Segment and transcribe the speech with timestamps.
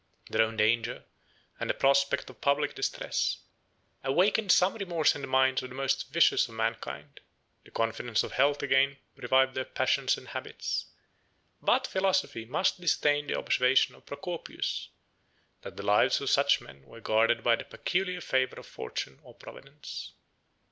[0.31, 1.05] Their own danger,
[1.59, 3.37] and the prospect of public distress,
[4.03, 7.19] awakened some remorse in the minds of the most vicious of mankind:
[7.63, 10.87] the confidence of health again revived their passions and habits;
[11.61, 14.89] but philosophy must disdain the observation of Procopius,
[15.61, 19.35] that the lives of such men were guarded by the peculiar favor of fortune or
[19.35, 20.13] Providence.